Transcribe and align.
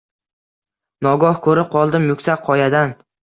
Nogoh 1.07 1.35
ko’rib 1.47 1.69
qoldim… 1.75 2.09
Yuksak 2.13 2.41
qoyadan 2.51 2.97